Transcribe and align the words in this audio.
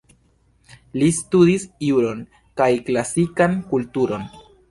Li 1.01 1.09
studis 1.17 1.67
juron, 1.89 2.25
kaj 2.61 2.69
klasikan 2.87 3.57
kulturon. 3.75 4.27